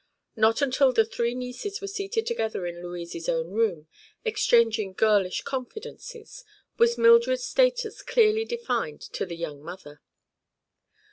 Not 0.35 0.63
until 0.63 0.91
the 0.91 1.05
three 1.05 1.35
nieces 1.35 1.79
were 1.79 1.85
seated 1.85 2.25
together 2.25 2.65
in 2.65 2.81
Louise's 2.81 3.29
own 3.29 3.51
room, 3.51 3.87
exchanging 4.25 4.93
girlish 4.93 5.43
confidences, 5.43 6.43
was 6.79 6.97
Mildred's 6.97 7.43
status 7.43 8.01
clearly 8.01 8.43
defined 8.43 9.01
to 9.01 9.27
the 9.27 9.35
young 9.37 9.61
mother. 9.63 10.01